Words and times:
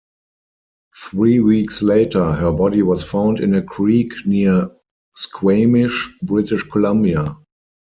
Three 0.97 1.39
weeks 1.41 1.83
later, 1.83 2.31
her 2.31 2.51
body 2.51 2.81
was 2.81 3.03
found 3.03 3.39
in 3.39 3.53
a 3.53 3.61
creek 3.61 4.13
near 4.25 4.71
Squamish, 5.13 6.09
British 6.23 6.63
Columbia. 6.63 7.37